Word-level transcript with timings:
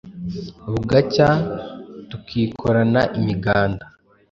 Bugacya 0.71 1.27
tukikorana 2.09 3.01
imiganda. 3.19 3.85